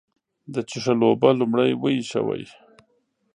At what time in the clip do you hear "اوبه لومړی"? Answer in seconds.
1.11-1.71